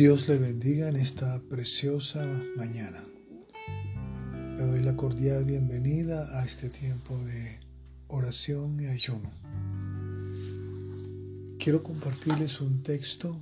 [0.00, 2.26] Dios le bendiga en esta preciosa
[2.56, 3.04] mañana.
[4.56, 7.58] Le doy la cordial bienvenida a este tiempo de
[8.08, 9.30] oración y ayuno.
[11.58, 13.38] Quiero compartirles un texto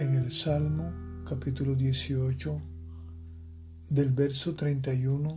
[0.00, 0.92] en el Salmo
[1.24, 2.60] capítulo 18
[3.90, 5.36] del verso 31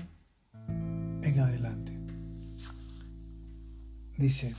[1.21, 1.91] en adelante.
[4.17, 4.55] Dice,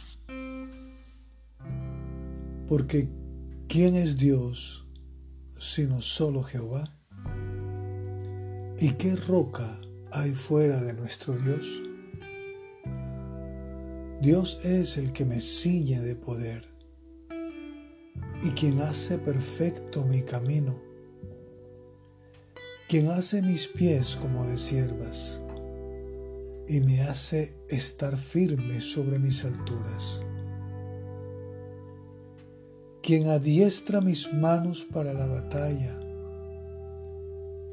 [2.68, 3.08] porque
[3.66, 4.86] ¿quién es Dios
[5.62, 6.92] sino solo Jehová?
[8.78, 9.78] ¿Y qué roca
[10.10, 11.82] hay fuera de nuestro Dios?
[14.20, 16.64] Dios es el que me ciñe de poder
[18.42, 20.80] y quien hace perfecto mi camino,
[22.88, 25.40] quien hace mis pies como de siervas
[26.66, 30.24] y me hace estar firme sobre mis alturas
[33.02, 35.98] quien adiestra mis manos para la batalla,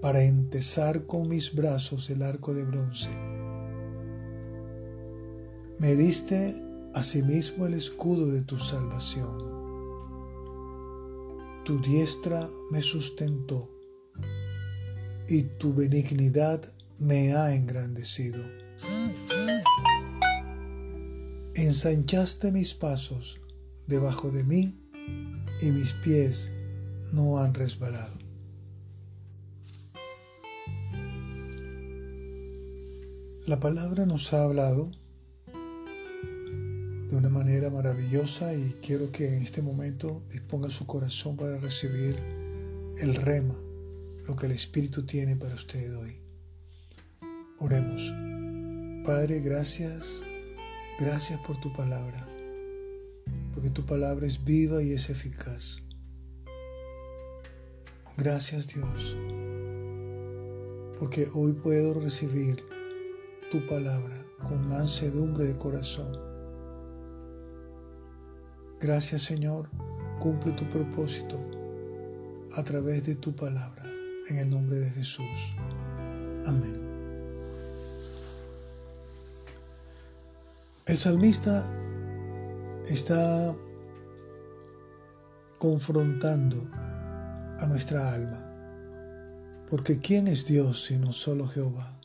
[0.02, 3.10] para entesar con mis brazos el arco de bronce.
[5.78, 6.56] Me diste
[6.96, 9.38] asimismo el escudo de tu salvación.
[11.64, 13.70] Tu diestra me sustentó
[15.28, 18.44] y tu benignidad me ha engrandecido.
[21.54, 23.40] Ensanchaste mis pasos
[23.86, 24.89] debajo de mí
[25.62, 26.52] y mis pies
[27.12, 28.18] no han resbalado.
[33.46, 34.92] La palabra nos ha hablado
[37.10, 42.16] de una manera maravillosa y quiero que en este momento disponga su corazón para recibir
[42.98, 43.56] el rema,
[44.28, 46.22] lo que el Espíritu tiene para usted hoy.
[47.58, 48.14] Oremos.
[49.04, 50.23] Padre, gracias,
[51.00, 52.39] gracias por tu palabra
[53.54, 55.82] porque tu palabra es viva y es eficaz.
[58.17, 59.15] Gracias Dios,
[60.99, 62.65] porque hoy puedo recibir
[63.49, 64.15] tu palabra
[64.48, 66.11] con mansedumbre de corazón.
[68.82, 69.70] Gracias Señor,
[70.20, 71.39] cumple tu propósito
[72.55, 73.83] a través de tu palabra,
[74.30, 75.55] en el nombre de Jesús.
[76.45, 76.73] Amén.
[80.86, 81.71] El salmista
[82.94, 83.55] está
[85.58, 86.70] confrontando
[87.60, 88.45] a nuestra alma.
[89.70, 92.00] Porque ¿quién es Dios sino solo Jehová?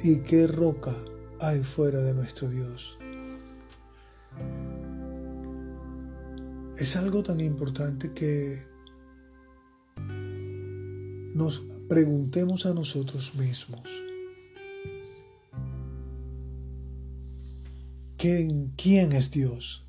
[0.00, 0.94] ¿Y qué roca
[1.40, 2.98] hay fuera de nuestro Dios?
[6.76, 8.58] Es algo tan importante que
[11.34, 13.88] nos preguntemos a nosotros mismos.
[18.18, 19.84] ¿Quién, ¿Quién es Dios?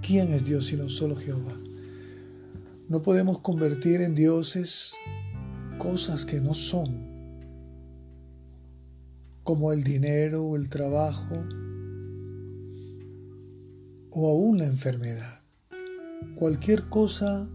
[0.00, 1.60] ¿Quién es Dios sino solo Jehová?
[2.88, 4.94] No podemos convertir en dioses
[5.78, 7.04] cosas que no son,
[9.42, 11.34] como el dinero o el trabajo
[14.12, 15.42] o aún la enfermedad.
[16.36, 17.48] Cualquier cosa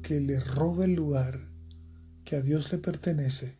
[0.00, 1.40] que le robe el lugar
[2.22, 3.58] que a Dios le pertenece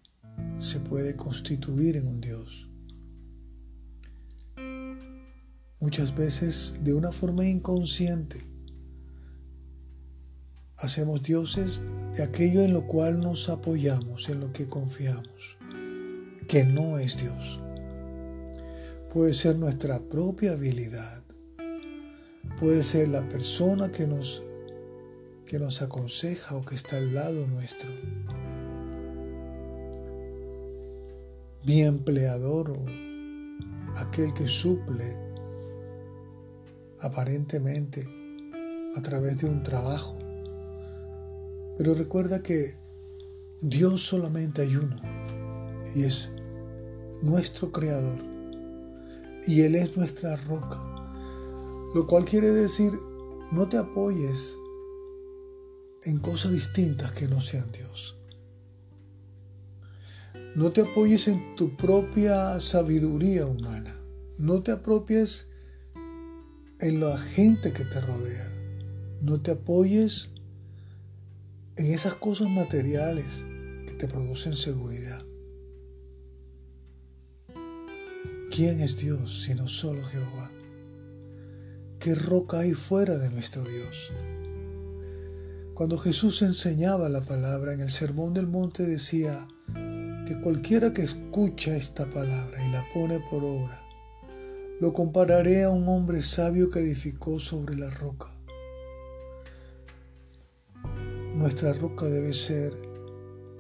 [0.59, 2.70] se puede constituir en un Dios.
[5.81, 8.47] Muchas veces de una forma inconsciente.
[10.77, 11.83] Hacemos dioses
[12.15, 15.59] de aquello en lo cual nos apoyamos, en lo que confiamos,
[16.47, 17.61] que no es Dios.
[19.13, 21.23] Puede ser nuestra propia habilidad,
[22.59, 24.43] puede ser la persona que nos,
[25.47, 27.91] que nos aconseja o que está al lado nuestro.
[31.65, 32.73] Mi empleador
[33.97, 35.30] aquel que suple
[37.01, 38.09] aparentemente
[38.97, 40.19] a través de un trabajo.
[41.77, 42.75] Pero recuerda que
[43.61, 44.97] Dios solamente hay uno
[45.95, 46.31] y es
[47.23, 48.19] nuestro creador
[49.47, 50.83] y Él es nuestra roca.
[51.95, 52.93] Lo cual quiere decir,
[53.51, 54.57] no te apoyes
[56.05, 58.17] en cosas distintas que no sean Dios.
[60.55, 64.01] No te apoyes en tu propia sabiduría humana.
[64.39, 65.50] No te apropies
[66.81, 68.51] en la gente que te rodea.
[69.21, 70.31] No te apoyes
[71.77, 73.45] en esas cosas materiales
[73.87, 75.23] que te producen seguridad.
[78.51, 80.51] ¿Quién es Dios sino solo Jehová?
[81.99, 84.11] ¿Qué roca hay fuera de nuestro Dios?
[85.75, 89.47] Cuando Jesús enseñaba la palabra en el Sermón del Monte decía
[90.27, 93.83] que cualquiera que escucha esta palabra y la pone por obra,
[94.81, 98.29] lo compararé a un hombre sabio que edificó sobre la roca.
[101.41, 102.77] nuestra roca debe ser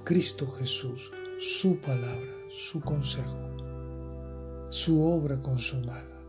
[0.05, 3.39] Cristo Jesús, su palabra, su consejo,
[4.69, 6.21] su obra consumada.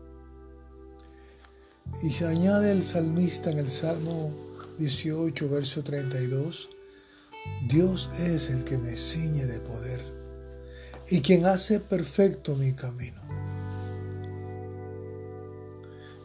[2.02, 4.30] Y se añade el salmista en el Salmo
[4.78, 6.70] 18, verso 32,
[7.68, 10.00] Dios es el que me ciñe de poder
[11.10, 13.20] y quien hace perfecto mi camino.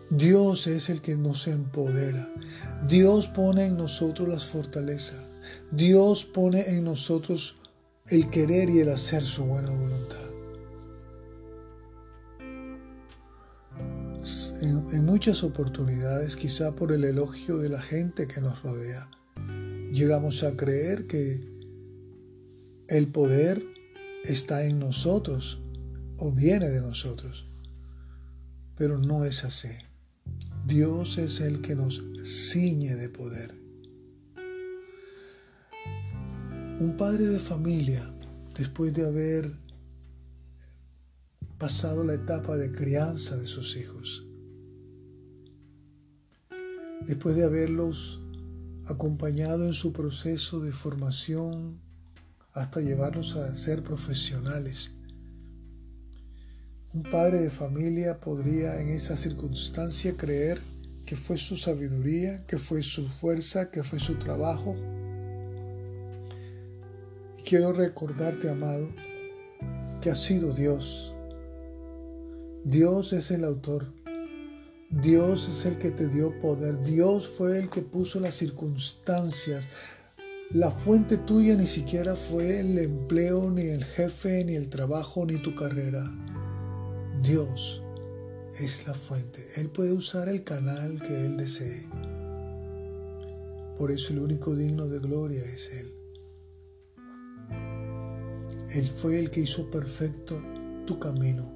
[0.10, 2.32] Dios es el que nos empodera.
[2.88, 5.20] Dios pone en nosotros las fortalezas.
[5.72, 7.60] Dios pone en nosotros
[8.08, 10.18] el querer y el hacer su buena voluntad.
[14.62, 19.10] En, muchas oportunidades, quizá por el elogio de la gente que nos rodea,
[19.92, 21.40] llegamos a creer que
[22.88, 23.64] el poder
[24.24, 25.62] está en nosotros
[26.18, 27.48] o viene de nosotros.
[28.76, 29.70] Pero no es así.
[30.68, 33.56] Dios es el que nos ciñe de poder.
[36.82, 38.04] Un padre de familia,
[38.54, 39.58] después de haber
[41.58, 44.28] pasado la etapa de crianza de sus hijos,
[47.06, 48.20] después de haberlos
[48.88, 51.80] acompañado en su proceso de formación
[52.52, 54.97] hasta llevarlos a ser profesionales.
[56.98, 60.60] Un padre de familia podría en esa circunstancia creer
[61.06, 64.76] que fue su sabiduría, que fue su fuerza, que fue su trabajo.
[67.38, 68.90] Y quiero recordarte, amado,
[70.02, 71.14] que ha sido Dios.
[72.64, 73.94] Dios es el autor.
[74.90, 76.82] Dios es el que te dio poder.
[76.82, 79.70] Dios fue el que puso las circunstancias.
[80.50, 85.40] La fuente tuya ni siquiera fue el empleo, ni el jefe, ni el trabajo, ni
[85.40, 86.12] tu carrera.
[87.22, 87.84] Dios
[88.56, 89.46] es la fuente.
[89.56, 91.88] Él puede usar el canal que Él desee.
[93.78, 95.94] Por eso el único digno de gloria es Él.
[98.72, 100.42] Él fue el que hizo perfecto
[100.86, 101.54] tu camino.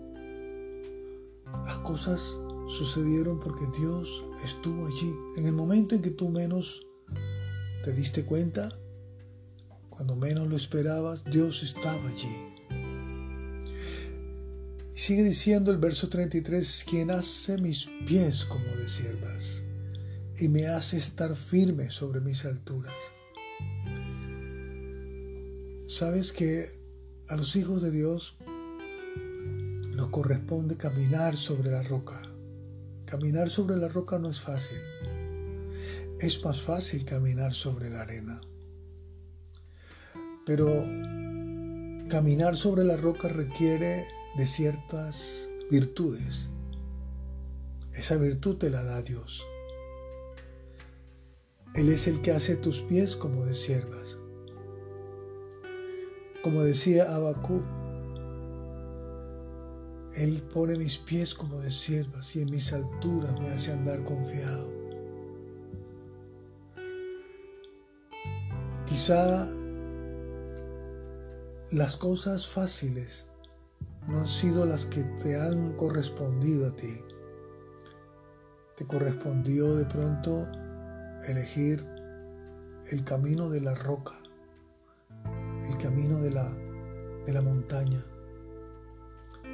[1.65, 5.13] Las cosas sucedieron porque Dios estuvo allí.
[5.37, 6.87] En el momento en que tú menos
[7.83, 8.69] te diste cuenta,
[9.89, 12.50] cuando menos lo esperabas, Dios estaba allí.
[14.93, 19.63] Y sigue diciendo el verso 33, quien hace mis pies como de siervas
[20.37, 22.93] y me hace estar firme sobre mis alturas.
[25.87, 26.67] Sabes que
[27.29, 28.37] a los hijos de Dios
[29.93, 32.21] nos corresponde caminar sobre la roca.
[33.05, 34.77] Caminar sobre la roca no es fácil.
[36.19, 38.41] Es más fácil caminar sobre la arena.
[40.45, 40.83] Pero
[42.09, 44.05] caminar sobre la roca requiere
[44.35, 46.49] de ciertas virtudes.
[47.93, 49.45] Esa virtud te la da Dios.
[51.75, 54.17] Él es el que hace tus pies como de siervas.
[56.43, 57.61] Como decía Abacú,
[60.15, 64.69] él pone mis pies como de siervas y en mis alturas me hace andar confiado.
[68.85, 69.47] Quizá
[71.71, 73.30] las cosas fáciles
[74.07, 76.93] no han sido las que te han correspondido a ti.
[78.75, 80.47] Te correspondió de pronto
[81.27, 81.85] elegir
[82.91, 84.13] el camino de la roca,
[85.69, 86.51] el camino de la,
[87.25, 88.03] de la montaña,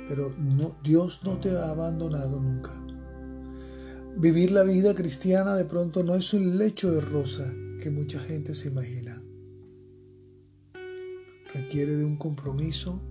[0.08, 2.72] pero no, Dios no te ha abandonado nunca.
[4.18, 8.56] Vivir la vida cristiana de pronto no es un lecho de rosa que mucha gente
[8.56, 9.22] se imagina.
[11.54, 13.02] Requiere de un compromiso,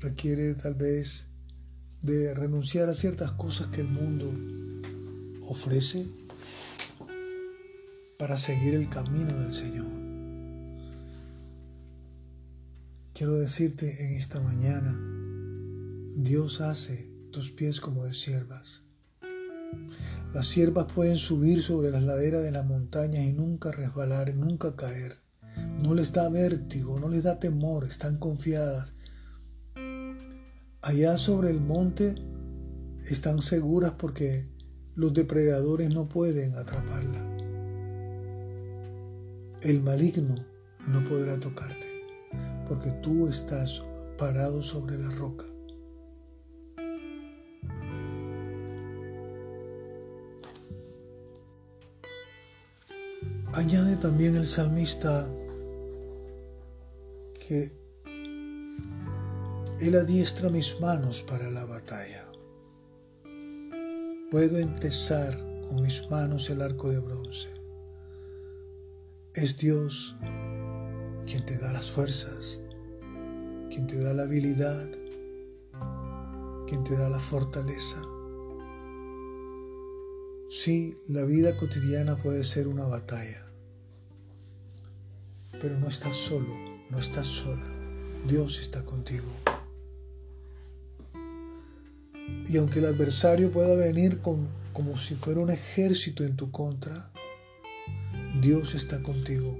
[0.00, 1.28] requiere tal vez
[2.02, 4.32] de renunciar a ciertas cosas que el mundo
[5.48, 6.06] ofrece
[8.18, 9.86] para seguir el camino del Señor.
[13.14, 14.96] Quiero decirte en esta mañana,
[16.14, 18.82] Dios hace tus pies como de siervas.
[20.32, 25.16] Las siervas pueden subir sobre las laderas de las montañas y nunca resbalar, nunca caer.
[25.82, 28.94] No les da vértigo, no les da temor, están confiadas.
[30.80, 32.14] Allá sobre el monte
[33.10, 34.48] están seguras porque
[34.94, 37.26] los depredadores no pueden atraparla.
[39.62, 40.36] El maligno
[40.86, 41.86] no podrá tocarte
[42.68, 43.82] porque tú estás
[44.16, 45.46] parado sobre la roca.
[53.52, 55.28] Añade también el salmista
[57.48, 57.77] que
[59.80, 62.24] Él adiestra mis manos para la batalla.
[64.28, 67.48] Puedo entesar con mis manos el arco de bronce.
[69.34, 70.16] es Dios
[71.26, 72.60] quien te da las fuerzas,
[73.70, 74.90] quien te da la habilidad,
[76.66, 78.02] quien te da la fortaleza.
[80.50, 83.46] Sí, la vida cotidiana puede ser una batalla,
[85.60, 86.52] pero no estás solo,
[86.90, 87.66] no estás sola.
[88.26, 89.28] Dios está contigo.
[92.48, 97.12] Y aunque el adversario pueda venir con, como si fuera un ejército en tu contra,
[98.40, 99.58] Dios está contigo.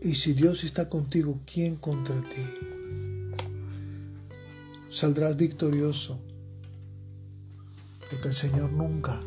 [0.00, 2.42] Y si Dios está contigo, ¿quién contra ti?
[4.88, 6.20] Saldrás victorioso,
[8.10, 9.20] porque el Señor nunca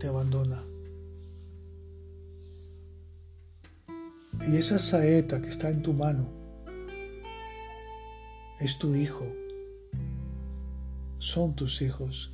[0.00, 0.62] te abandona.
[4.48, 6.28] Y esa saeta que está en tu mano
[8.58, 9.26] es tu hijo,
[11.24, 12.32] son tus hijos.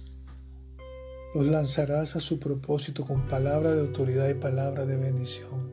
[1.32, 5.72] Los lanzarás a su propósito con palabra de autoridad y palabra de bendición.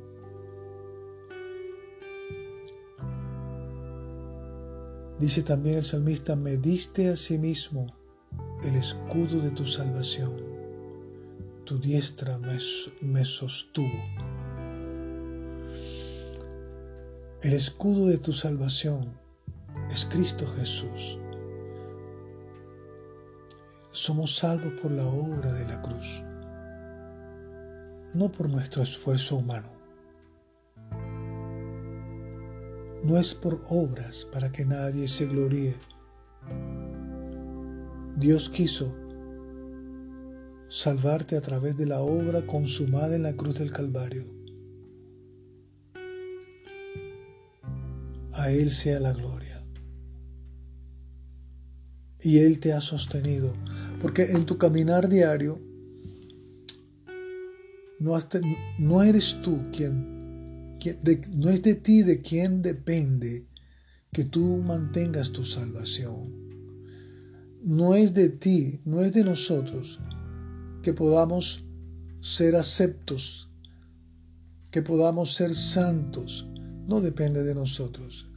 [5.19, 7.87] Dice también el salmista, me diste a sí mismo
[8.63, 10.35] el escudo de tu salvación.
[11.65, 12.59] Tu diestra me,
[13.01, 13.99] me sostuvo.
[17.41, 19.19] El escudo de tu salvación
[19.89, 21.17] es Cristo Jesús.
[23.99, 26.23] Somos salvos por la obra de la cruz,
[28.13, 29.71] no por nuestro esfuerzo humano.
[33.03, 35.73] No es por obras para que nadie se gloríe.
[38.15, 38.95] Dios quiso
[40.67, 44.25] salvarte a través de la obra consumada en la cruz del Calvario.
[48.33, 49.59] A Él sea la gloria.
[52.19, 53.55] Y Él te ha sostenido
[53.99, 55.61] porque en tu caminar diario
[57.99, 60.77] no, eres tú quien,
[61.35, 63.47] no es de ti de quien depende
[64.11, 66.47] que tú mantengas tu salvación.
[67.63, 69.99] No es de ti, no es de nosotros
[70.83, 71.65] que podamos
[72.21, 73.49] ser aceptos,
[74.71, 76.47] que podamos ser santos.
[76.85, 78.31] No depende de nosotros.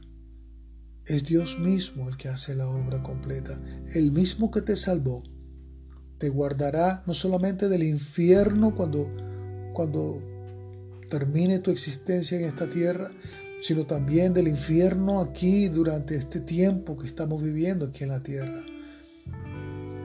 [1.05, 3.61] Es Dios mismo el que hace la obra completa,
[3.93, 5.23] el mismo que te salvó
[6.21, 9.09] te guardará no solamente del infierno cuando,
[9.73, 10.21] cuando
[11.09, 13.09] termine tu existencia en esta tierra,
[13.59, 18.63] sino también del infierno aquí durante este tiempo que estamos viviendo aquí en la tierra.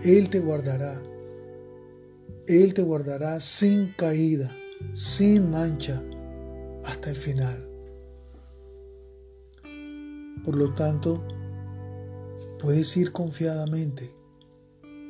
[0.06, 1.02] Él te guardará.
[2.46, 4.56] Él te guardará sin caída,
[4.94, 6.02] sin mancha,
[6.86, 7.68] hasta el final.
[10.42, 11.22] Por lo tanto,
[12.58, 14.15] puedes ir confiadamente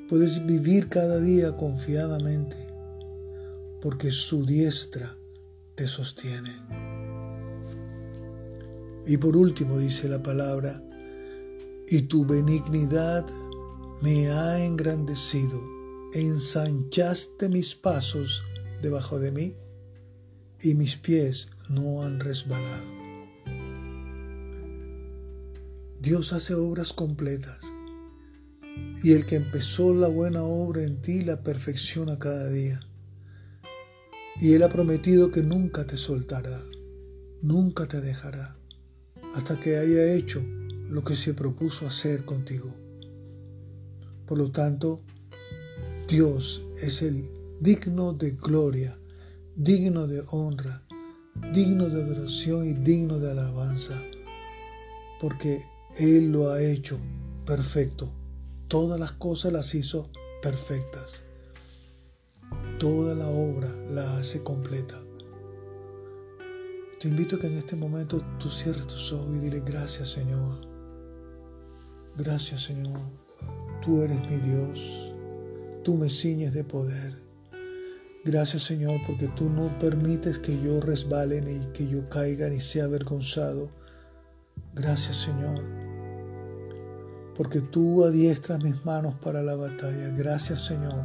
[0.08, 2.56] Puedes vivir cada día confiadamente
[3.80, 5.16] porque su diestra
[5.75, 6.52] te sostiene.
[9.04, 10.80] Y por último dice la palabra,
[11.88, 13.26] y tu benignidad
[14.00, 15.60] me ha engrandecido,
[16.12, 18.42] ensanchaste mis pasos
[18.82, 19.56] debajo de mí
[20.60, 22.96] y mis pies no han resbalado.
[26.00, 27.75] Dios hace obras completas
[29.02, 32.80] y el que empezó la buena obra en ti la perfecciona cada día.
[34.40, 36.61] Y Él ha prometido que nunca te soltará,
[37.40, 38.59] nunca te dejará,
[39.35, 40.42] hasta que haya hecho
[40.88, 42.75] lo que se propuso hacer contigo.
[44.26, 45.02] Por lo tanto,
[46.09, 47.30] Dios es el
[47.61, 48.99] digno de gloria,
[49.54, 50.87] digno de honra,
[51.52, 54.02] digno de adoración y digno de alabanza,
[55.21, 55.64] porque
[55.99, 56.99] Él lo ha hecho
[57.45, 58.12] perfecto
[58.68, 60.11] todas las cosas las hizo
[60.42, 61.25] perfectas.
[62.78, 65.00] Toda la obra la hace completa.
[67.00, 70.61] Te invito a que en este momento tú cierres tus ojos y dile gracias Señor.
[72.16, 73.00] Gracias Señor.
[73.82, 75.12] Tú eres mi Dios.
[75.85, 77.14] Tú me ciñes de poder.
[78.25, 82.85] Gracias Señor porque tú no permites que yo resbale ni que yo caiga ni sea
[82.85, 83.70] avergonzado.
[84.75, 85.86] Gracias Señor
[87.37, 90.09] porque tú adiestras mis manos para la batalla.
[90.11, 91.05] Gracias Señor.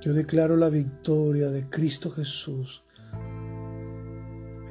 [0.00, 2.82] Yo declaro la victoria de Cristo Jesús.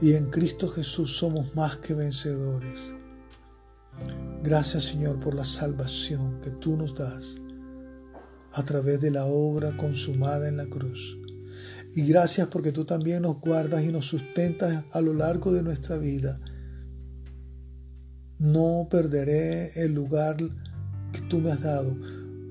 [0.01, 2.95] Y en Cristo Jesús somos más que vencedores.
[4.43, 7.37] Gracias Señor por la salvación que tú nos das
[8.53, 11.17] a través de la obra consumada en la cruz.
[11.93, 15.97] Y gracias porque tú también nos guardas y nos sustentas a lo largo de nuestra
[15.97, 16.39] vida
[18.39, 20.37] no perderé el lugar
[21.11, 21.97] que tú me has dado.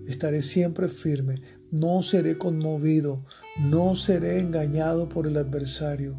[0.06, 1.36] Estaré siempre firme.
[1.70, 3.24] No seré conmovido.
[3.60, 6.16] No seré engañado por el adversario.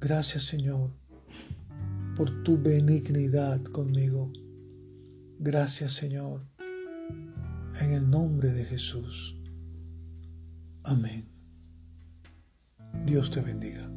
[0.00, 0.90] Gracias Señor
[2.14, 4.32] por tu benignidad conmigo.
[5.38, 6.46] Gracias Señor.
[7.80, 9.36] En el nombre de Jesús.
[10.84, 11.28] Amén.
[13.04, 13.93] Dios te bendiga.